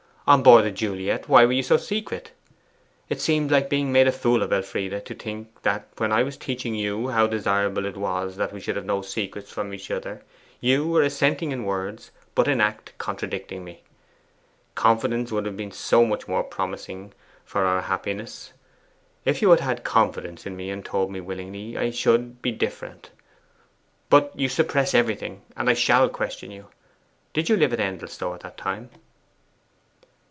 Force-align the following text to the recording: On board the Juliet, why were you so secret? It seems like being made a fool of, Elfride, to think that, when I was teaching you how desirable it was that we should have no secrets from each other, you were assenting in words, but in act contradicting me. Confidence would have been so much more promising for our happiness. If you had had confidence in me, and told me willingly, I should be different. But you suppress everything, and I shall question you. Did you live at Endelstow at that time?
On 0.27 0.43
board 0.43 0.63
the 0.63 0.71
Juliet, 0.71 1.27
why 1.27 1.43
were 1.43 1.51
you 1.51 1.63
so 1.63 1.75
secret? 1.75 2.31
It 3.09 3.19
seems 3.19 3.51
like 3.51 3.69
being 3.69 3.91
made 3.91 4.07
a 4.07 4.13
fool 4.13 4.43
of, 4.43 4.53
Elfride, 4.53 5.05
to 5.05 5.13
think 5.13 5.61
that, 5.63 5.87
when 5.97 6.13
I 6.13 6.23
was 6.23 6.37
teaching 6.37 6.73
you 6.73 7.09
how 7.09 7.27
desirable 7.27 7.85
it 7.85 7.97
was 7.97 8.37
that 8.37 8.53
we 8.53 8.61
should 8.61 8.77
have 8.77 8.85
no 8.85 9.01
secrets 9.01 9.51
from 9.51 9.73
each 9.73 9.91
other, 9.91 10.23
you 10.61 10.87
were 10.87 11.01
assenting 11.01 11.51
in 11.51 11.65
words, 11.65 12.11
but 12.33 12.47
in 12.47 12.61
act 12.61 12.93
contradicting 12.97 13.65
me. 13.65 13.81
Confidence 14.73 15.33
would 15.33 15.45
have 15.45 15.57
been 15.57 15.71
so 15.71 16.05
much 16.05 16.29
more 16.29 16.43
promising 16.43 17.11
for 17.43 17.65
our 17.65 17.81
happiness. 17.81 18.53
If 19.25 19.41
you 19.41 19.49
had 19.49 19.59
had 19.59 19.83
confidence 19.83 20.45
in 20.45 20.55
me, 20.55 20.69
and 20.69 20.85
told 20.85 21.11
me 21.11 21.19
willingly, 21.19 21.75
I 21.75 21.89
should 21.89 22.41
be 22.41 22.53
different. 22.53 23.09
But 24.09 24.31
you 24.39 24.47
suppress 24.47 24.93
everything, 24.93 25.41
and 25.57 25.69
I 25.69 25.73
shall 25.73 26.07
question 26.07 26.51
you. 26.51 26.67
Did 27.33 27.49
you 27.49 27.57
live 27.57 27.73
at 27.73 27.81
Endelstow 27.81 28.33
at 28.35 28.41
that 28.41 28.55
time? 28.57 28.91